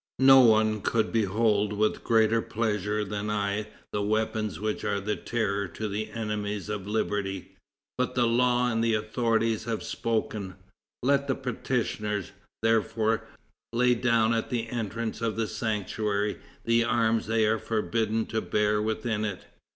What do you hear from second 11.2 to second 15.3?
the petitioners, therefore, lay down at the entrance